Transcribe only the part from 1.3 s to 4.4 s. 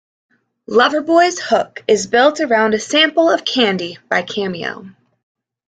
hook is built around a sample of "Candy", by